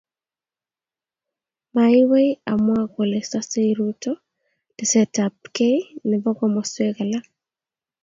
Maiwei 1.73 2.29
amwaa 2.53 2.85
kole 2.93 3.19
sosei 3.29 3.71
Ruto 3.77 4.11
tesetaet 4.77 5.15
ab 5.27 5.37
kei 5.55 5.77
nebo 6.09 6.29
komaswek 6.37 6.97
alak 7.03 7.25